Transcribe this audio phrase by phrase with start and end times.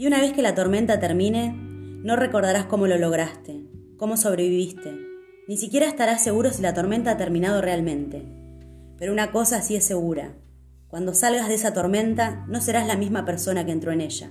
[0.00, 3.64] Y una vez que la tormenta termine, no recordarás cómo lo lograste,
[3.96, 4.96] cómo sobreviviste.
[5.48, 8.22] Ni siquiera estarás seguro si la tormenta ha terminado realmente.
[8.96, 10.36] Pero una cosa sí es segura.
[10.86, 14.30] Cuando salgas de esa tormenta, no serás la misma persona que entró en ella.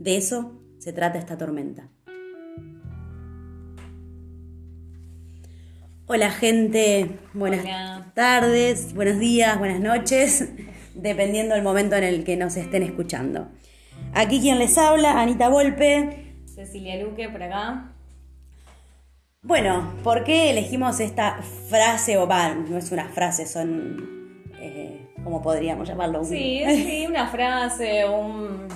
[0.00, 1.90] De eso se trata esta tormenta.
[6.06, 7.64] Hola gente, buenas
[8.14, 10.48] tardes, buenos días, buenas noches,
[10.96, 13.48] dependiendo del momento en el que nos estén escuchando.
[14.14, 16.34] Aquí quien les habla, Anita Volpe.
[16.46, 17.90] Cecilia Luque, por acá.
[19.42, 22.54] Bueno, ¿por qué elegimos esta frase o va?
[22.54, 26.24] No es una frase, son, eh, ¿cómo podríamos llamarlo?
[26.24, 28.68] Sí, sí, una frase, un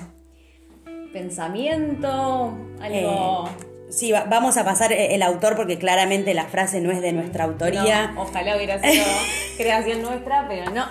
[1.12, 3.48] pensamiento, algo...
[3.48, 7.12] Eh, Sí, vamos a pasar eh, el autor porque claramente la frase no es de
[7.14, 8.12] nuestra autoría.
[8.18, 9.02] ojalá hubiera sido
[9.56, 10.84] creación nuestra, pero no.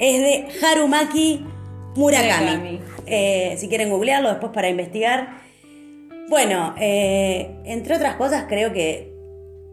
[0.00, 1.46] Es de Harumaki
[1.94, 2.80] Murakami.
[3.10, 5.40] Eh, si quieren googlearlo después para investigar.
[6.28, 9.14] Bueno, eh, entre otras cosas creo que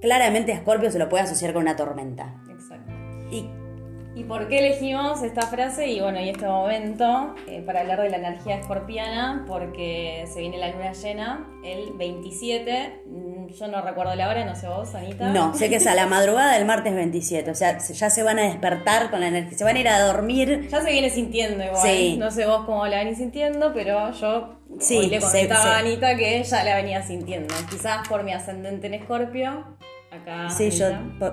[0.01, 2.41] claramente a Scorpio se lo puede asociar con una tormenta.
[4.15, 8.01] Y ¿Y por qué elegimos esta frase y bueno, y este momento eh, para hablar
[8.01, 9.45] de la energía escorpiana?
[9.47, 13.03] Porque se viene la luna llena el 27.
[13.05, 15.29] Mm, yo no recuerdo la hora, no sé vos, Anita.
[15.29, 17.51] No, sé que es a la madrugada del martes 27.
[17.51, 19.99] O sea, ya se van a despertar con la energía, se van a ir a
[19.99, 20.69] dormir.
[20.69, 21.83] Ya se viene sintiendo igual.
[21.83, 22.17] Sí.
[22.17, 26.43] No sé vos cómo la venís sintiendo, pero yo sí, le comentaba a Anita que
[26.43, 27.53] ya la venía sintiendo.
[27.69, 29.77] Quizás por mi ascendente en escorpio.
[30.09, 30.49] Acá.
[30.49, 30.87] Sí, yo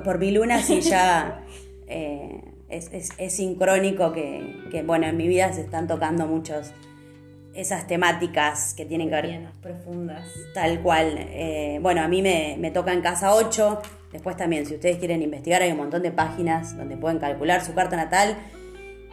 [0.04, 1.40] por, mi luna sí ya.
[1.94, 6.72] Eh, es, sincrónico que, bueno, en mi vida se están tocando muchos
[7.54, 9.40] esas temáticas que tienen que ver...
[9.60, 10.26] profundas.
[10.54, 11.16] Tal cual.
[11.18, 13.82] Eh, bueno, a mí me, me, toca en casa 8.
[14.10, 17.74] Después también, si ustedes quieren investigar, hay un montón de páginas donde pueden calcular su
[17.74, 18.38] carta natal.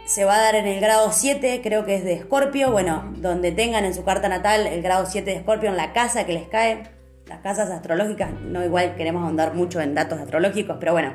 [0.05, 2.71] Se va a dar en el grado 7, creo que es de Escorpio.
[2.71, 6.25] Bueno, donde tengan en su carta natal el grado 7 de Escorpio en la casa
[6.25, 6.83] que les cae.
[7.27, 11.13] Las casas astrológicas, no igual queremos ahondar mucho en datos astrológicos, pero bueno,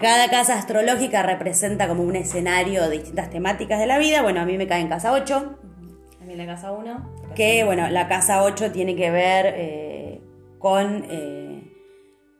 [0.00, 4.22] cada casa astrológica representa como un escenario de distintas temáticas de la vida.
[4.22, 5.58] Bueno, a mí me cae en casa 8.
[6.20, 7.32] A mí la casa 1.
[7.34, 10.20] Que, bueno, la casa 8 tiene que ver eh,
[10.58, 11.72] con eh,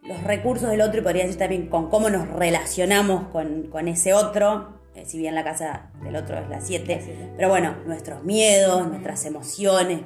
[0.03, 4.81] los recursos del otro y podría decir también con cómo nos relacionamos con, ese otro.
[4.95, 7.33] Eh, si bien la casa del otro es la 7.
[7.37, 10.03] Pero bueno, nuestros miedos, nuestras emociones,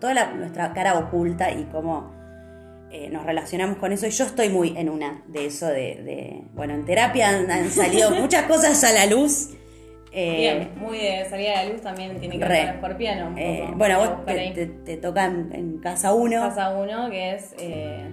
[0.00, 2.23] toda nuestra cara oculta y cómo
[2.94, 6.74] eh, nos relacionamos con eso y yo estoy muy en una de eso de, bueno,
[6.74, 9.50] en terapia han, salido muchas cosas a la luz.
[10.12, 13.34] Eh, Bien, muy de salida a la luz también tiene que ver con escorpiano.
[13.36, 16.40] Eh, bueno, vos te, toca en, casa uno.
[16.42, 17.56] Casa uno, que es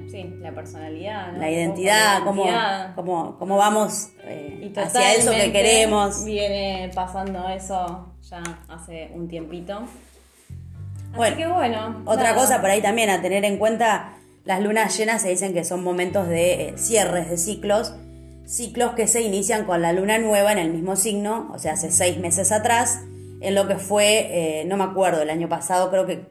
[0.10, 2.46] sí, la personalidad, la identidad, cómo,
[2.96, 4.10] cómo, cómo, vamos
[4.78, 6.26] hacia eso que queremos.
[6.26, 9.84] Viene pasando eso ya hace un tiempito.
[11.14, 12.02] Así que bueno.
[12.06, 15.64] Otra cosa por ahí también a tener en cuenta las lunas llenas se dicen que
[15.64, 17.94] son momentos de eh, cierres de ciclos,
[18.46, 21.92] ciclos que se inician con la luna nueva en el mismo signo, o sea, hace
[21.92, 23.00] seis meses atrás,
[23.40, 26.26] en lo que fue, eh, no me acuerdo, el año pasado, creo que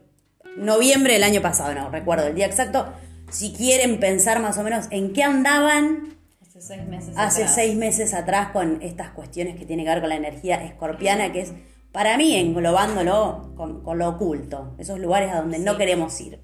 [0.57, 2.87] noviembre del año pasado, no recuerdo el día exacto.
[3.29, 7.55] Si quieren pensar más o menos en qué andaban hace seis meses, hace atrás.
[7.55, 11.41] Seis meses atrás con estas cuestiones que tienen que ver con la energía escorpiana, que
[11.41, 11.53] es
[11.91, 16.39] para mí englobándolo con, lo oculto, esos lugares a donde no queremos ir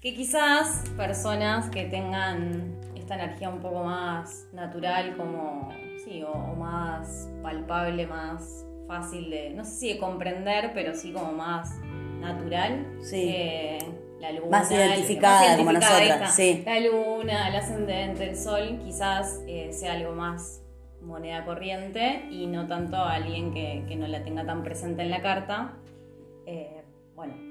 [0.00, 5.70] que quizás personas que tengan esta energía un poco más natural, como,
[6.04, 11.32] sí, o, más palpable, más fácil de, no sé si de comprender, pero sí como
[11.32, 11.78] más
[12.20, 12.86] natural.
[13.02, 13.28] Sí.
[13.28, 13.78] Eh,
[14.20, 16.34] la luna, más identificada, como nosotras.
[16.34, 16.62] Sí.
[16.64, 20.62] La luna, el ascendente, el sol, quizás eh, sea algo más
[21.00, 25.72] moneda corriente y no tanto alguien que, no la tenga tan presente en la carta.
[26.44, 26.82] Eh,
[27.14, 27.49] bueno,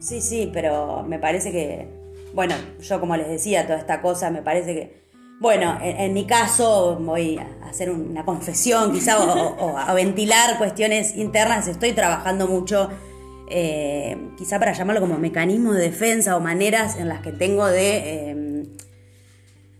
[0.00, 1.88] Sí, sí, pero me parece que,
[2.34, 5.04] bueno, yo como les decía, toda esta cosa me parece que,
[5.40, 11.66] bueno, en, mi caso voy a hacer una confesión quizá o, a ventilar cuestiones internas,
[11.68, 12.90] estoy trabajando mucho,
[13.50, 18.30] eh, quizá para llamarlo como mecanismo de defensa o maneras en las que tengo de...
[18.30, 18.64] Em,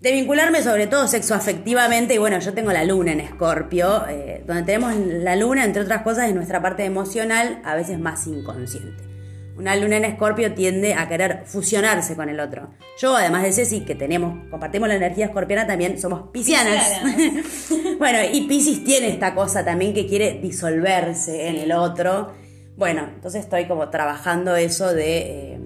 [0.04, 4.62] de vincularme sobre todo sexoafectivamente, y bueno, yo tengo la luna en Escorpio, eh, donde
[4.64, 9.13] tenemos la luna, entre otras cosas, en nuestra parte emocional, a veces más inconsciente.
[9.56, 12.70] Una luna en escorpio tiende a querer fusionarse con el otro.
[12.98, 17.00] Yo, además de Ceci, que tenemos, compartimos la energía escorpiana, también somos piscianas.
[17.98, 22.32] bueno, y Piscis tiene esta cosa también que quiere disolverse en el otro.
[22.76, 25.18] Bueno, entonces estoy como trabajando eso de...
[25.18, 25.60] Eh,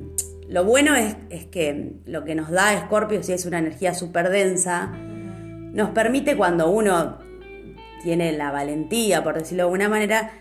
[0.49, 4.31] lo bueno es, es, que lo que nos da Escorpio, si es una energía súper
[4.31, 7.19] densa, nos permite cuando uno
[8.03, 10.33] tiene la valentía, por decirlo de alguna manera,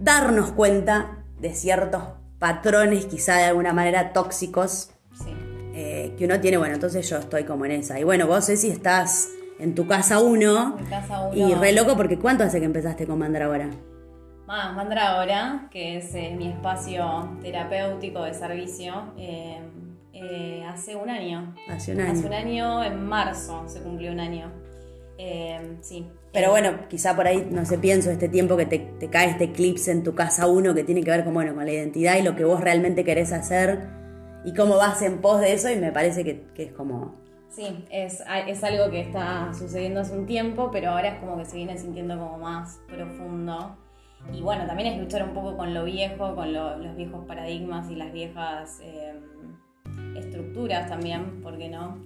[0.00, 2.02] darnos cuenta de ciertos
[2.38, 5.34] patrones quizá de alguna manera tóxicos Sí.
[5.74, 7.98] eh, que uno tiene, bueno, entonces yo estoy como en esa.
[7.98, 10.76] Y bueno, vos Ceci estás en tu casa uno
[11.34, 13.70] y re loco porque ¿cuánto hace que empezaste con Mandrágora?
[14.46, 19.60] Más, Mandrágora, que es eh, mi espacio terapéutico de servicio, eh,
[20.68, 21.54] hace un año.
[21.68, 22.12] Hace un año.
[22.12, 24.52] Hace un año, en marzo se cumplió un año.
[25.80, 26.06] Sí.
[26.36, 29.90] Pero bueno, quizá por ahí, no sé, pienso este tiempo que te, cae este eclipse
[29.90, 32.36] en tu casa uno que tiene que ver con, bueno, con la identidad y lo
[32.36, 33.88] que vos realmente querés hacer
[34.44, 37.14] y cómo vas en pos de eso y me parece que, es como...
[37.48, 41.46] Sí, es, es algo que está sucediendo hace un tiempo, pero ahora es como que
[41.46, 43.74] se viene sintiendo como más profundo.
[44.30, 47.90] Y bueno, también es luchar un poco con lo viejo, con lo- los viejos paradigmas
[47.90, 49.14] y las viejas eh,
[50.18, 51.96] estructuras también, ¿por qué no?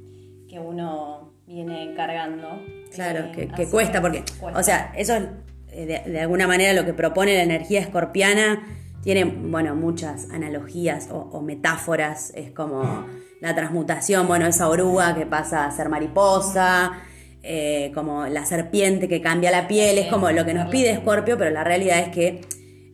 [0.48, 2.62] Que uno viene cargando.
[2.94, 4.58] Claro, Eh, que, cuesta, porque, cuesta.
[4.58, 5.24] o sea, eso es
[5.72, 8.62] eh, de, de alguna manera lo que propone la energía escorpiana
[9.02, 13.06] tiene, bueno, muchas analogías o, o metáforas, es como
[13.40, 16.92] la transmutación, bueno, esa oruga que pasa a ser mariposa,
[17.42, 21.38] eh, como la serpiente que cambia la piel, es como lo que nos pide Escorpio,
[21.38, 22.42] pero la realidad es que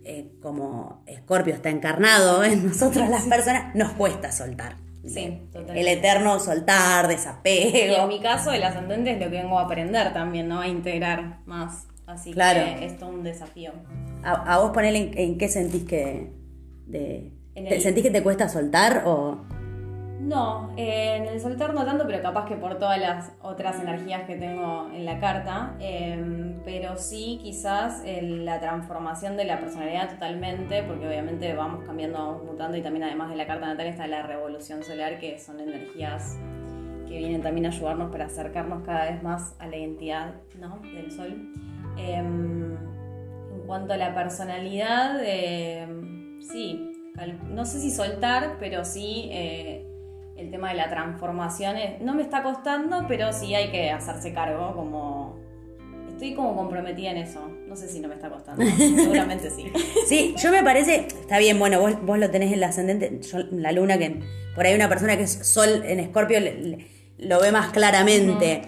[0.04, 4.76] eh, como Escorpio está encarnado en nosotros las personas, nos cuesta soltar.
[5.08, 5.80] Sí, totalmente.
[5.80, 7.96] El eterno soltar, Y desapego.
[8.02, 10.60] en mi caso, el ascendente es lo que vengo a aprender también, ¿no?
[10.60, 11.86] A integrar más.
[12.06, 12.60] Así Claro.
[12.78, 13.72] que es todo un desafío.
[14.22, 16.30] A, a vos ponele en, en qué sentís que.
[16.86, 19.38] De, En ¿te- el- ¿Sentís que te cuesta soltar o.?
[20.18, 24.22] No, eh, en el soltar no tanto, pero capaz que por todas las otras energías
[24.22, 25.74] que tengo en la carta.
[25.80, 32.42] eh, pero sí, quizás la transformación de la personalidad totalmente, porque obviamente vamos cambiando, vamos
[32.42, 36.36] mutando, y también además de la carta natal está la revolución solar, que son energías
[37.06, 40.80] que vienen también a ayudarnos para acercarnos cada vez más a la identidad ¿no?
[40.80, 41.52] del sol.
[41.96, 45.86] Eh, en cuanto a la personalidad, eh,
[46.40, 46.90] sí,
[47.48, 49.86] no sé si soltar, pero sí eh,
[50.36, 54.32] el tema de la transformación es- no me está costando, pero sí hay que hacerse
[54.32, 55.38] cargo, como
[56.08, 57.46] estoy como comprometida en eso.
[57.68, 59.70] No sé si no me está costando, seguramente sí.
[60.06, 61.06] Sí, yo me parece.
[61.08, 63.20] Está bien, bueno, vos, vos lo tenés en el ascendente.
[63.20, 64.20] Yo, la luna, que
[64.54, 66.38] por ahí una persona que es sol en Escorpio
[67.18, 68.62] lo ve más claramente.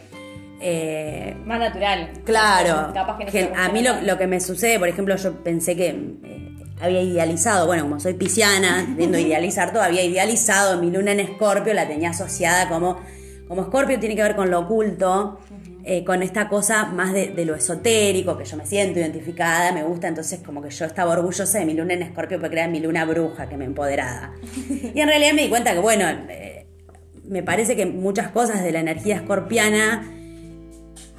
[0.60, 2.10] Eh, Más natural.
[2.24, 5.76] Claro, Capaz que no que a mí lo que me sucede, por ejemplo, yo pensé
[5.76, 6.47] que eh,
[6.80, 11.74] había idealizado, bueno, como soy pisciana, viendo idealizar todo, había idealizado mi luna en Escorpio,
[11.74, 12.98] la tenía asociada como,
[13.46, 15.38] como Escorpio tiene que ver con lo oculto,
[15.84, 19.84] eh, con esta cosa más de, de lo esotérico, que yo me siento identificada, me
[19.84, 22.80] gusta, entonces como que yo estaba orgullosa de mi luna en Escorpio porque era mi
[22.80, 24.32] luna bruja que me empoderaba.
[24.94, 26.66] Y en realidad me di cuenta que, bueno, eh,
[27.24, 30.17] me parece que muchas cosas de la energía escorpiana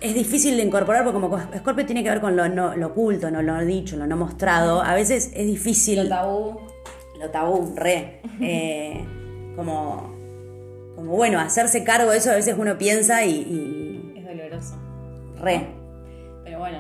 [0.02, 3.30] es difícil de incorporar porque como Scorpio tiene que ver con lo, no, lo oculto,
[3.32, 6.04] no lo dicho, lo no mostrado, a veces es difícil...
[6.04, 6.60] Lo tabú.
[7.20, 8.22] Lo tabú, re.
[8.42, 9.06] Eh,
[9.56, 10.16] como,
[10.96, 14.76] como, bueno, hacerse cargo de eso a veces uno piensa y, Es doloroso.
[15.36, 15.68] y re.
[16.46, 16.80] Pero bueno,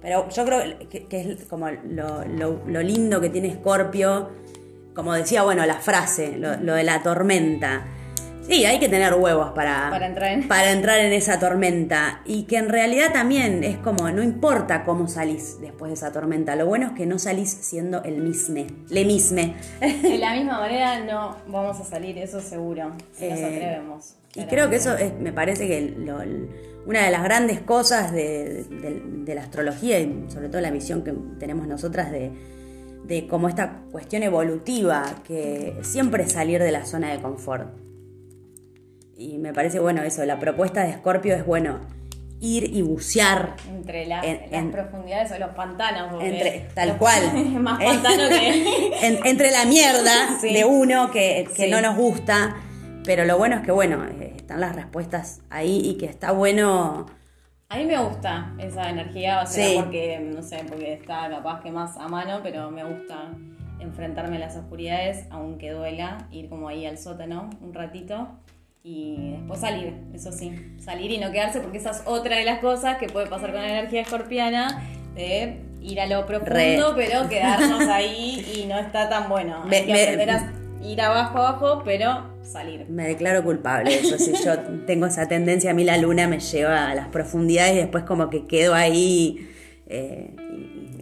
[0.00, 4.30] Pero yo creo que, que es como lo, lo- lo lindo que tiene Scorpio,
[4.94, 7.84] como decía, bueno, la frase, lo, lo de la tormenta.
[8.48, 12.22] Sí, hay que tener huevos para, Para entrar en- para entrar en esa tormenta.
[12.24, 16.56] Y que en realidad también es como, no importa cómo salís después de esa tormenta,
[16.56, 19.54] lo bueno es que no salís siendo el misme, le misme.
[19.80, 22.92] de la misma manera no vamos a salir, eso seguro.
[23.12, 24.14] Si nos Eh, atrevemos.
[24.34, 26.20] Y creo que eso es, me parece que lo-
[26.86, 31.02] una de las grandes cosas de, de- de la astrología y sobre todo la visión
[31.04, 32.30] que tenemos nosotras de,
[33.04, 37.68] de como esta cuestión evolutiva, que siempre salir de la zona de confort.
[39.20, 41.80] Y me parece bueno eso, la propuesta de Scorpio es bueno
[42.40, 46.22] ir y bucear Entre la- en- las en- profundidades o los pantanos.
[46.22, 47.20] entre tal los- cual
[47.60, 48.86] más pantano que.
[49.02, 50.54] en- entre la mierda Sí.
[50.54, 51.70] de uno que, que Sí.
[51.70, 52.56] no nos gusta
[53.04, 57.06] pero lo bueno es que bueno eh, están las respuestas ahí y que está bueno
[57.70, 59.74] A mí me gusta esa energía, o sea, Sí.
[59.76, 63.30] porque, no sé, porque está capaz que más a mano, pero me gusta
[63.80, 68.28] enfrentarme a las oscuridades, aunque duela, ir como ahí al sótano un ratito
[68.88, 72.60] y después salir, eso sí, salir y no quedarse, porque esa es otra de las
[72.60, 74.82] cosas que puede pasar con la energía escorpiana,
[75.14, 77.06] de ir a lo profundo, Re.
[77.06, 79.64] pero quedarnos ahí y no está tan bueno.
[79.70, 80.52] Hay que aprender a
[80.82, 82.86] ir abajo, abajo, pero salir.
[82.88, 86.88] me declaro culpable eso si yo tengo esa tendencia a mí la luna me lleva
[86.88, 89.50] a las profundidades y después como que quedo ahí
[89.86, 90.30] eh,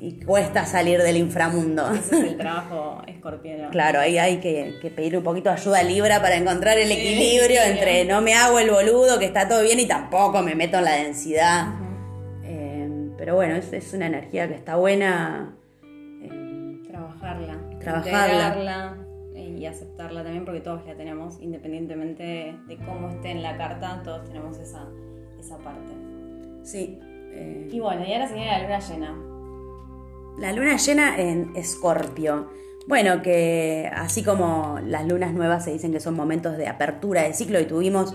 [0.00, 3.70] y, cuesta salir del inframundo Ese es el trabajo escorpiano.
[3.70, 6.88] Claro, ahí hay que, que pedir un poquito de ayuda a Libra para encontrar el
[6.88, 7.70] Sí, equilibrio sí.
[7.70, 10.84] entre no me hago el boludo, que está todo bien, y tampoco me meto en
[10.84, 11.66] la densidad.
[12.44, 15.56] Eh, pero bueno, es, es una energía que está buena
[16.22, 17.58] eh, Trabajarla.
[17.80, 18.96] Trabajarla.
[19.34, 23.56] eh, y aceptarla también porque todos la tenemos, independientemente de, de cómo esté en la
[23.56, 24.86] carta, todos tenemos esa,
[25.38, 25.94] esa parte.
[26.62, 26.98] Sí.
[27.32, 29.14] eh, Y bueno, y ahora se viene la luna llena.
[30.38, 32.50] La luna llena en Escorpio.
[32.86, 37.32] Bueno, que así como las lunas nuevas se dicen que son momentos de apertura de
[37.32, 38.14] ciclo y tuvimos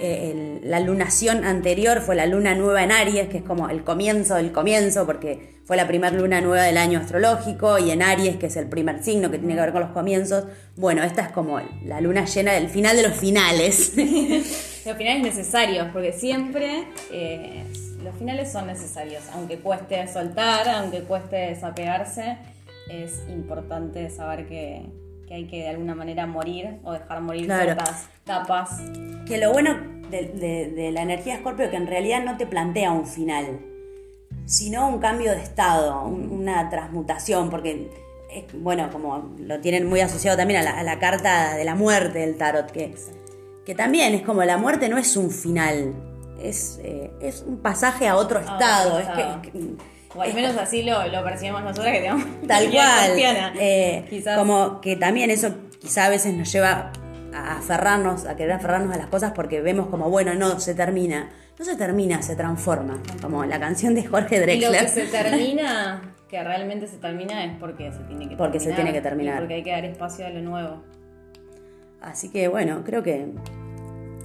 [0.00, 4.34] eh, la lunación anterior, fue la luna nueva en Aries, que es como el comienzo
[4.34, 8.46] del comienzo, porque fue la primera luna nueva del año astrológico, y en Aries, que
[8.46, 10.44] es el primer signo que tiene que ver con los comienzos.
[10.76, 13.92] Bueno, esta es como la luna llena del final de los finales.
[14.84, 17.64] Los finales necesarios, porque siempre eh,
[18.02, 19.22] los finales son necesarios.
[19.34, 22.36] Aunque cueste soltar, aunque cueste desapegarse,
[22.90, 24.86] es importante saber que,
[25.28, 27.62] que hay que de alguna manera morir o dejar morir Claro.
[27.64, 28.80] ciertas capas.
[29.26, 29.76] Que lo bueno
[30.10, 33.06] de, de- de la energía de Escorpio es que en realidad no te plantea un
[33.06, 33.60] final,
[34.46, 37.88] sino un cambio de estado, un- una transmutación, porque,
[38.54, 42.18] bueno, como lo tienen muy asociado también a la, a la carta de la muerte
[42.18, 42.94] del tarot, que,
[43.64, 45.94] que también es como la muerte no es un final,
[46.40, 48.98] es, eh, es un pasaje a otro estado.
[48.98, 52.70] es que- que- O al es- menos así lo, lo percibimos nosotras que tenemos Tal
[52.70, 53.12] cual.
[53.58, 56.92] Eh, Quizás Como que también eso quizá a veces nos lleva
[57.34, 61.30] a aferrarnos, a querer aferrarnos a las cosas porque vemos como, bueno, no, se termina.
[61.58, 62.98] No se termina, se transforma.
[63.22, 64.82] Como la canción de Jorge y lo Drexler.
[64.82, 68.76] que se termina, que realmente se termina, es porque se tiene que Porque se terminar.
[68.84, 69.36] tiene que terminar.
[69.36, 70.82] Y porque hay que dar espacio a lo nuevo.
[72.02, 73.26] Así que bueno, creo que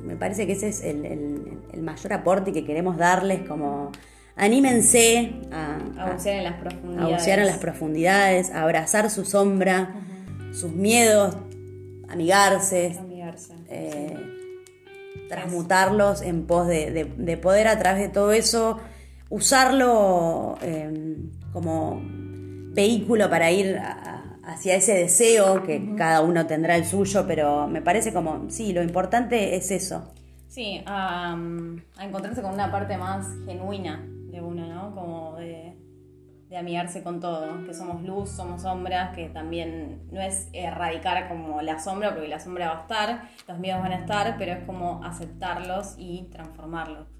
[0.04, 3.92] me parece que ese es el, el- el mayor aporte que queremos darles, como
[4.36, 7.12] anímense a, A bucear en las a profundidades.
[7.14, 9.94] bucear en las profundidades, a abrazar su sombra,
[10.54, 11.38] sus miedos,
[12.10, 13.54] amigarse, Amigarse.
[13.70, 14.16] eh,
[15.30, 18.80] transmutarlos en pos de, de- de poder a través de todo eso
[19.30, 21.18] usarlo eh,
[21.52, 22.02] como
[22.74, 27.82] vehículo para ir a- hacia ese deseo que cada uno tendrá el suyo, pero me
[27.82, 30.14] parece como, sí, lo importante es eso.
[30.48, 31.34] Sí, a,
[31.98, 34.96] a encontrarse con una parte más genuina de uno, ¿no?
[34.96, 35.78] Como de,
[36.48, 41.62] de amigarse con todo, que somos luz, somos sombras, que también no es erradicar como
[41.62, 44.64] la sombra, porque la sombra va a estar, los miedos van a estar, pero es
[44.64, 47.17] como aceptarlos y transformarlos.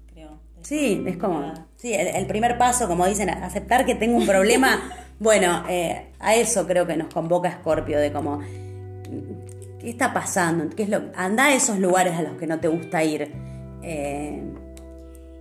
[0.60, 4.80] Sí, es como, sí, el, el primer paso, como dicen, aceptar que tengo un problema,
[5.18, 8.40] bueno, eh, a eso creo que nos convoca Scorpio, de como,
[9.78, 10.68] ¿qué está pasando?
[10.74, 13.32] ¿Qué es lo, anda a esos lugares a los que no te gusta ir.
[13.82, 14.42] Eh,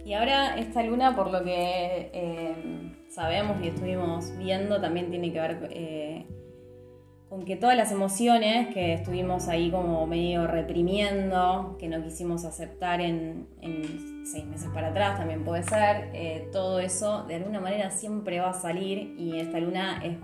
[0.03, 2.55] Y ahora esta luna, por lo que eh,
[3.09, 5.59] sabemos y estuvimos viendo, también tiene que ver
[7.29, 13.01] con que todas las emociones que estuvimos ahí como medio reprimiendo, que no quisimos aceptar
[13.01, 17.89] en, en seis meses para atrás, también puede ser, eh, todo eso de alguna manera
[17.91, 20.17] siempre va a salir y esta luna es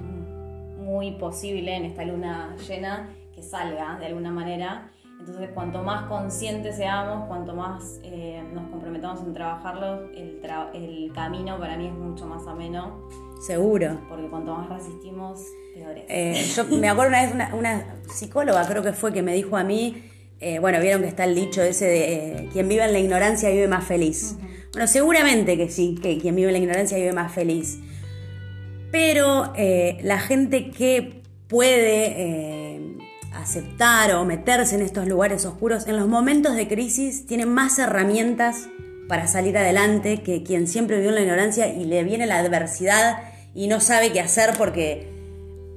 [0.80, 4.90] muy posible, en esta luna llena, que salga de alguna manera.
[5.20, 10.42] Entonces, cuanto más conscientes seamos, cuanto más eh, nos comprometamos en trabajarlo, el,
[10.74, 13.08] el camino para mí es mucho más ameno,
[13.46, 14.00] seguro.
[14.10, 15.42] porque cuanto más resistimos,
[15.74, 16.06] peor es.
[16.08, 19.58] Eh, yo me acuerdo una vez una, una psicóloga, creo que fue, que me dijo
[19.58, 20.10] a mí,
[20.46, 23.48] eh, bueno, vieron que está el dicho ese de eh, quien vive en la ignorancia
[23.50, 24.36] vive más feliz.
[24.74, 27.80] Bueno, seguramente que sí, que quien vive en la ignorancia vive más feliz.
[28.92, 32.98] Pero eh, la gente que puede
[33.34, 38.68] aceptar o meterse en estos lugares oscuros, en los momentos de crisis tiene más herramientas
[39.08, 43.33] para salir adelante que quien siempre vivió en la ignorancia y le viene la adversidad
[43.54, 45.12] y no sabe qué hacer porque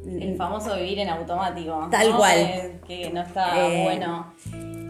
[0.06, 1.88] El famoso vivir en automático.
[1.90, 2.16] Tal ¿no?
[2.18, 2.38] cual.
[2.38, 3.82] Eh, que no está Eh.
[3.84, 4.32] bueno.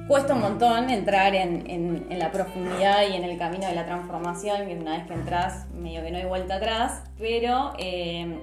[0.09, 3.85] Cuesta un montón entrar en, en- en la profundidad y en el camino de la
[3.87, 8.39] transformación, que una vez que entras, medio que no hay vuelta atrás, pero eh,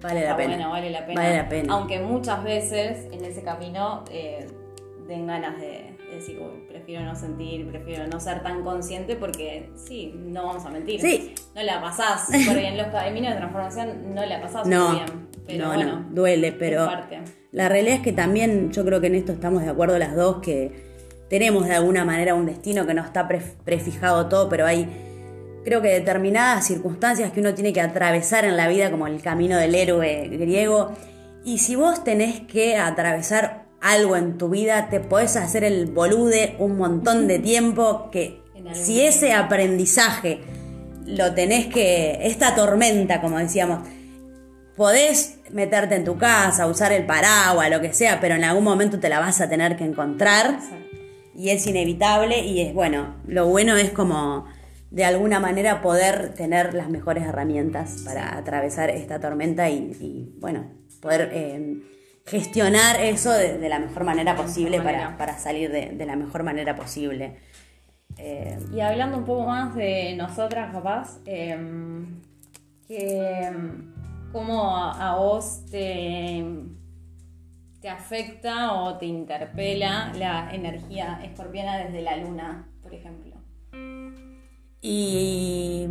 [0.00, 0.54] vale la pena.
[0.56, 1.22] bueno, vale la pena.
[1.22, 1.74] Vale la pena.
[1.74, 4.02] Aunque muchas veces en ese camino
[5.06, 9.70] den ganas de, de decir, "Uy, prefiero no sentir, prefiero no ser tan consciente, porque
[9.76, 11.00] sí, no vamos a mentir.
[11.00, 11.34] Sí.
[11.54, 15.28] No la pasás, porque en los caminos de transformación no la pasás No, muy bien.
[15.46, 16.88] Pero no, bueno, no, duele, pero
[17.52, 20.38] la realidad es que también yo creo que en esto estamos de acuerdo las dos,
[20.40, 20.72] que
[21.28, 24.88] tenemos de alguna manera un destino que no está pre- prefijado todo, pero hay
[25.64, 29.56] creo que determinadas circunstancias que uno tiene que atravesar en la vida, como el camino
[29.58, 30.92] del héroe griego,
[31.44, 36.56] y si vos tenés que atravesar algo en tu vida, te podés hacer el bolude
[36.58, 38.40] un montón de tiempo, que
[38.72, 40.40] si ese aprendizaje
[41.04, 43.86] lo tenés que, esta tormenta, como decíamos,
[44.74, 48.98] podés meterte en tu casa, usar el paraguas, lo que sea, pero en algún momento
[48.98, 50.96] te la vas a tener que encontrar Exacto.
[51.34, 54.46] y es inevitable y es bueno, lo bueno es como
[54.90, 60.70] de alguna manera poder tener las mejores herramientas para atravesar esta tormenta y, bueno,
[61.02, 61.82] poder eh,
[62.26, 67.36] gestionar eso de, la mejor manera posible Para, salir de, la mejor manera posible.
[68.16, 72.22] Eh, y hablando un poco más de nosotras, capaz, em,
[72.86, 73.50] que
[74.32, 76.44] cómo a, vos te,
[77.80, 83.34] te afecta o te interpela la energía escorpiana desde la luna, por ejemplo.
[84.80, 85.86] Y.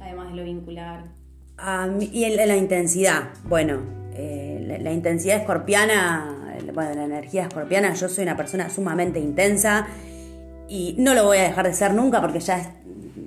[0.00, 1.04] Además de lo vincular.
[2.00, 3.30] y la intensidad.
[3.44, 9.86] Bueno, eh, la, intensidad escorpiana, bueno, la energía escorpiana, yo soy una persona sumamente intensa
[10.68, 12.74] y no lo voy a dejar de ser nunca porque ya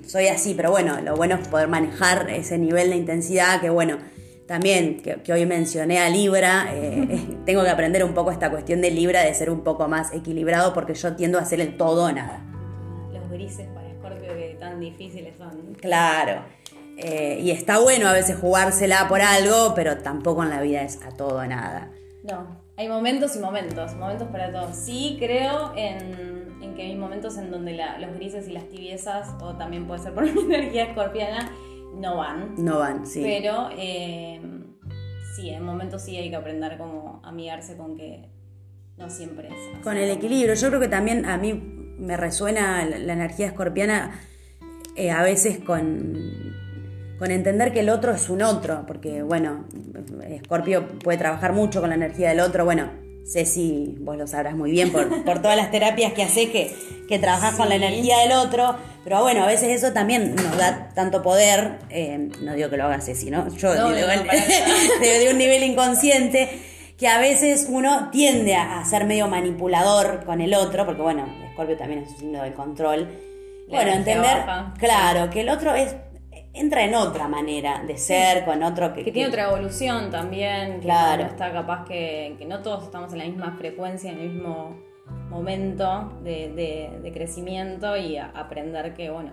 [0.06, 3.98] soy así, pero bueno, lo bueno es poder manejar ese nivel de intensidad que bueno.
[4.46, 8.90] También, que, hoy mencioné a Libra, eh, tengo que aprender un poco esta cuestión de
[8.90, 12.12] Libra, de ser un poco más equilibrado, porque yo tiendo a hacer el todo o
[12.12, 12.44] nada.
[13.10, 13.66] Los grises
[14.64, 15.74] tan difíciles son.
[15.80, 16.42] Claro.
[16.96, 21.02] Eh, y está bueno a veces jugársela por algo, pero tampoco en la vida es
[21.02, 21.90] a todo o nada.
[22.22, 22.46] No,
[22.76, 24.76] hay momentos y momentos, momentos para todos.
[24.76, 29.54] Sí creo en, en que hay momentos en donde los grises y las tibiezas, o
[29.56, 31.50] también puede ser por mi energía escorpiana,
[31.96, 32.54] no van.
[32.56, 33.22] No van, sí.
[33.22, 34.40] Pero eh,
[35.36, 38.28] sí, en momentos sí hay que aprender como amigarse con que
[38.96, 39.82] no siempre es.
[39.82, 40.54] Con el equilibrio.
[40.54, 41.52] Yo creo que también a mí
[41.98, 44.20] me resuena la energía escorpiana
[44.96, 46.54] eh, a veces con,
[47.24, 49.64] con entender que el otro es un otro, porque bueno,
[50.44, 52.90] Scorpio puede trabajar mucho con la energía del otro, bueno,
[53.24, 55.08] si vos lo sabrás muy bien por,
[55.40, 56.76] todas las terapias que haces que,
[57.08, 60.90] que trabajás con la energía del otro, pero bueno, a veces eso también nos da
[60.94, 63.48] tanto poder, eh, no digo que lo haga Ceci, ¿no?
[63.56, 66.60] Yo digo, de, un nivel inconsciente,
[66.98, 71.78] que a veces uno tiende a, ser medio manipulador con el otro, porque bueno, Scorpio
[71.78, 73.08] también es un signo del control,
[73.66, 74.42] bueno, entender,
[74.78, 75.96] claro, que el otro es
[76.54, 79.04] entra en otra manera de ser, con otro que...
[79.04, 81.24] Que tiene otra evolución también, claro.
[81.24, 84.76] está capaz que, no todos estamos en la misma frecuencia, en el mismo
[85.28, 89.32] momento de, crecimiento y aprender que, bueno,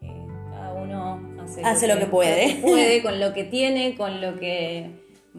[0.00, 0.10] que
[0.50, 1.20] cada uno
[1.64, 2.56] hace, lo, que, puede.
[2.62, 4.90] puede, con lo que tiene, con lo que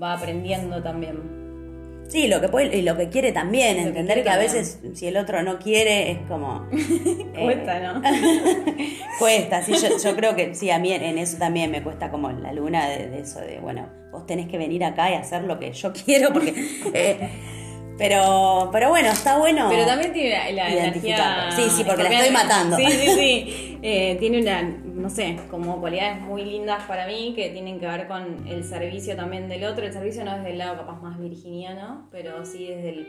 [0.02, 1.37] va aprendiendo también.
[2.08, 5.18] Sí, lo que puede y lo que quiere también, entender que, a veces si el
[5.18, 6.66] otro no quiere es como...
[7.38, 8.02] cuesta, ¿no?
[9.20, 12.54] cuesta, sí, yo, creo que sí, a mí en eso también me cuesta como la
[12.54, 15.92] luna de, eso, de, bueno, vos tenés que venir acá y hacer lo que yo
[16.06, 16.54] quiero porque...
[16.94, 17.30] Eh,
[17.98, 19.68] pero, pero bueno, está bueno.
[19.70, 21.50] Pero también tiene la, energía.
[21.52, 22.78] Sí, sí, porque la estoy matando.
[22.78, 23.64] Sí, sí, sí.
[23.84, 28.08] Eh, tiene una, no sé, como cualidades muy lindas para mí que tienen que ver
[28.08, 29.86] con el servicio también del otro.
[29.86, 33.08] El servicio no es del lado capaz más virginiano, pero sí desde,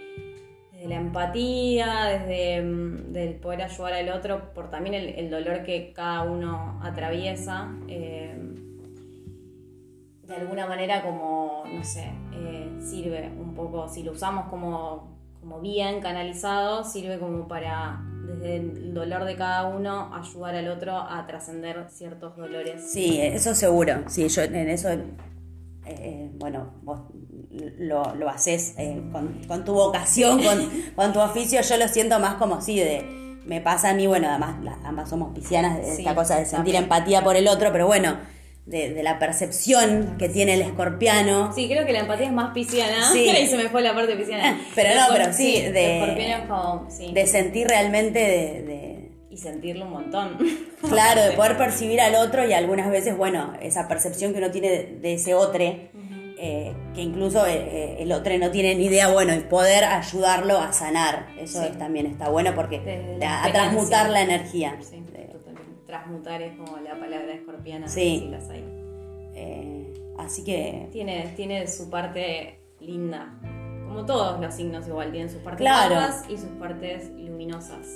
[0.87, 6.23] la empatía, desde mm, el poder ayudar al otro por también el, dolor que cada
[6.25, 7.71] uno atraviesa.
[7.89, 8.37] Eh,
[10.29, 15.61] de alguna manera como, no sé, eh, sirve un poco, si lo usamos como, como
[15.61, 21.27] bien canalizado, sirve como para, desde el dolor de cada uno, ayudar al otro a
[21.27, 22.93] trascender ciertos dolores.
[22.93, 24.91] Sí, eso seguro, sí, yo en eso,
[25.87, 27.01] eh, bueno, vos
[27.79, 30.41] lo, lo haces eh, con, tu vocación,
[30.95, 34.29] con, tu oficio, yo lo siento más como sí, de me pasa a mí, bueno,
[34.29, 38.19] además ambas somos piscianas, esta cosa de sentir empatía por el otro, pero bueno,
[38.69, 41.53] de, la percepción que tiene el escorpiano.
[41.55, 43.11] Sí, creo que la empatía es más pisciana.
[43.13, 43.29] Sí.
[43.43, 44.61] y se me fue la parte pisciana.
[44.75, 46.47] pero no, pero sí, de,
[47.13, 50.39] de sentir realmente de, Y sentirlo un montón.
[50.89, 54.85] Claro, de poder percibir al otro y algunas veces, bueno, esa percepción que uno tiene
[55.01, 59.35] de, ese otro, eh, que incluso eh, eh, el otro no tiene ni idea, bueno,
[59.35, 61.27] y poder ayudarlo a sanar.
[61.37, 64.79] Eso también está bueno porque a, transmutar la energía.
[65.89, 68.29] Transmutar es como la palabra escorpiana, sí.
[68.31, 68.63] las hay.
[69.35, 70.87] Eh, así que...
[70.93, 73.41] Tiene, tiene su parte linda.
[73.89, 76.15] Como todos los signos igual, tienen sus partes claro.
[76.29, 77.87] y sus partes luminosas.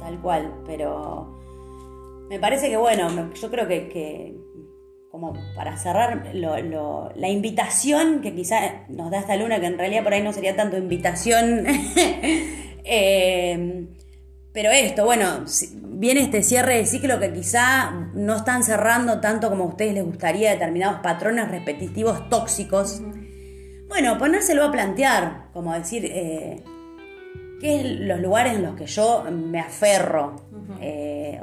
[0.00, 1.38] Tal cual, pero
[2.28, 4.36] me parece que bueno, yo creo que,
[5.12, 10.12] como para cerrar la invitación que quizá nos da esta luna, que en realidad por
[10.12, 11.66] ahí no sería tanto invitación,
[12.84, 13.86] eh,
[14.52, 19.64] pero esto, bueno, viene este cierre de ciclo que quizá no están cerrando tanto como
[19.64, 23.02] a ustedes les gustaría determinados patrones repetitivos tóxicos.
[23.88, 26.62] Bueno, ponérselo a plantear, como decir, eh,
[27.60, 30.36] ¿qué es los lugares en los que yo me aferro?
[30.80, 31.40] Eh,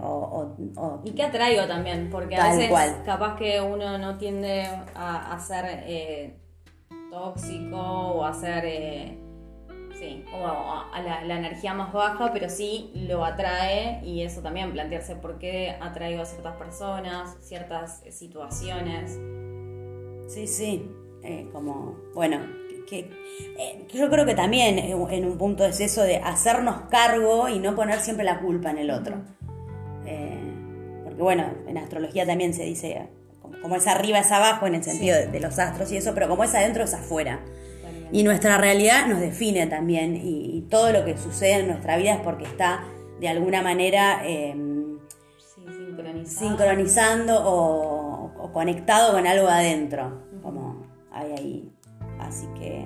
[1.03, 2.71] y qué atraigo también, porque a veces
[3.05, 6.35] capaz que uno no tiende a, ser eh,
[7.11, 8.65] tóxico o a ser
[9.99, 14.71] sí, como a la, la energía más baja, pero sí lo atrae y eso también,
[14.71, 19.19] plantearse por qué atraigo a ciertas personas, ciertas situaciones.
[20.27, 20.89] Sí, sí,
[21.23, 22.39] eh, como, bueno,
[22.86, 23.10] que,
[23.58, 27.60] eh, yo creo que también eh, en un punto es eso de hacernos cargo y
[27.60, 29.17] no poner siempre la culpa en el otro.
[30.05, 30.53] Eh,
[31.03, 33.08] porque bueno, en astrología también se dice,
[33.41, 36.13] como, como es arriba es abajo en el sentido de, de los astros y eso,
[36.13, 37.39] pero como es adentro es afuera.
[38.12, 42.13] Y nuestra realidad nos define también y, y todo lo que sucede en nuestra vida
[42.15, 42.84] es porque está
[43.19, 44.56] de alguna manera eh,
[45.38, 46.48] Sí, sincronizado.
[46.50, 51.71] sincronizando o, o conectado con algo adentro, como hay ahí.
[52.19, 52.86] Así que,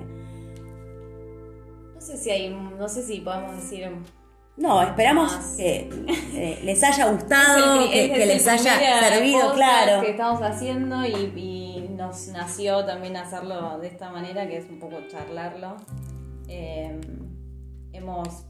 [1.94, 3.90] No sé si hay, no sé si podemos decir
[4.56, 5.54] no, esperamos Más.
[5.56, 5.88] que
[6.34, 10.02] eh, les haya gustado, Es el pri- que, es que el les haya servido, claro.
[10.02, 14.78] que estamos haciendo y, y nos nació también hacerlo de esta manera, que es un
[14.78, 15.76] poco charlarlo.
[16.48, 16.98] Eh,
[17.92, 18.46] hemos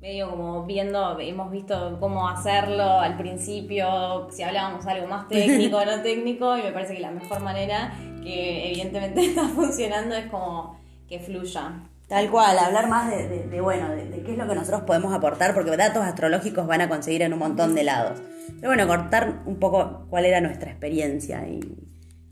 [0.00, 5.84] medio como viendo, hemos visto cómo hacerlo al principio, si hablábamos algo más técnico o
[5.86, 10.78] no técnico, y me parece que la mejor manera, que evidentemente está funcionando, es como
[11.08, 11.84] que fluya.
[12.08, 14.82] Tal cual, hablar más de, de- de, bueno, de, de qué es lo que nosotros
[14.82, 18.20] podemos aportar, porque datos astrológicos van a conseguir en un montón de lados.
[18.60, 21.60] Pero bueno, cortar un poco cuál era nuestra experiencia y,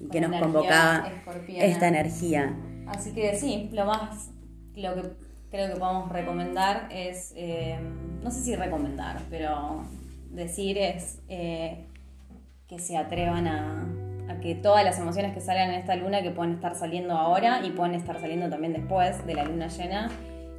[0.00, 1.64] y Con nos convocaba escorpiana.
[1.64, 2.54] esta energía.
[2.86, 4.30] Así que sí, lo más,
[4.74, 5.02] lo que
[5.50, 7.78] creo que podemos recomendar es, eh,
[8.22, 9.82] no sé si recomendar, pero
[10.30, 11.86] decir es eh,
[12.68, 13.84] que se atrevan a,
[14.28, 17.64] a que todas las emociones que salgan en esta luna, que pueden estar saliendo ahora
[17.64, 20.08] y pueden estar saliendo también después de la luna llena,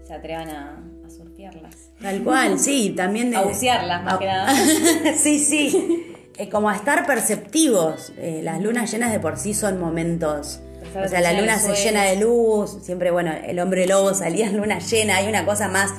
[0.04, 1.90] se atrevan a, a surfearlas.
[2.02, 3.38] Tal cual, sí, también de...
[3.38, 4.54] A bucearlas, más a- que nada.
[5.16, 6.08] sí, sí.
[6.38, 8.14] Eh, como a estar perceptivos.
[8.18, 10.62] Eh, las lunas llenas de por sí son momentos.
[11.04, 12.80] O sea, la luna se llena de luz.
[12.84, 15.18] Siempre, bueno, el hombre lobo salía en luna llena.
[15.18, 15.94] Hay una cosa más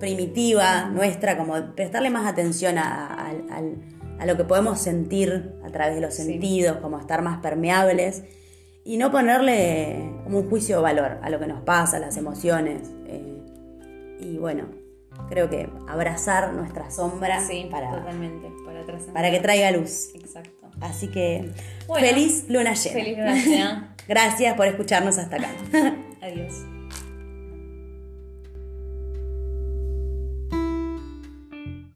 [0.00, 6.00] primitiva nuestra, como prestarle más atención a, a- lo que podemos sentir a través de
[6.00, 6.22] los Sí.
[6.24, 8.22] sentidos, como estar más permeables.
[8.84, 12.16] Y no ponerle como un juicio de valor a lo que nos pasa, a las
[12.16, 12.90] emociones.
[13.06, 13.36] eh,
[14.20, 14.64] y bueno,
[15.28, 18.50] creo que abrazar nuestra sombra Sí, para, totalmente,
[19.12, 20.10] para que traiga luz.
[20.14, 20.50] Exacto.
[20.80, 21.50] Así que
[21.86, 22.94] Bueno, feliz luna llena.
[22.94, 23.94] Feliz luna llena.
[24.08, 25.48] Gracias por escucharnos hasta acá.
[26.22, 26.54] Adiós.